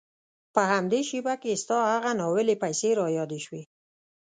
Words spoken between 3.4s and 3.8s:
شوې.